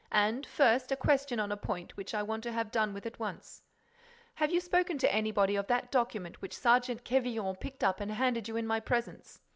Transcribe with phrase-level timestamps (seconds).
[0.11, 3.19] And, first, a question on a point which I want to have done with at
[3.19, 3.61] once.
[4.33, 8.47] Have you spoken to anybody of that document which Sergeant Quevillon picked up and handed
[8.47, 9.41] you in my presence?"